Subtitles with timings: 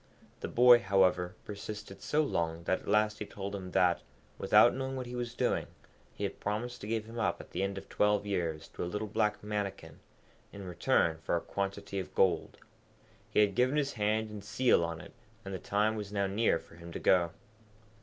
[0.39, 4.01] The boy, however, persisted so long that at last he told him that,
[4.39, 5.67] without knowing what he was doing,
[6.15, 8.89] he had promised to give him up at the end of twelve years to a
[8.89, 9.99] little black Mannikin,
[10.51, 12.57] in return for a quantity of gold.
[13.29, 15.13] He had given his hand and seal on it,
[15.45, 17.29] and the time was now near for him to go.